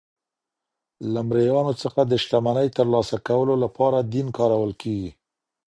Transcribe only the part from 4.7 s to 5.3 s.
کیږي.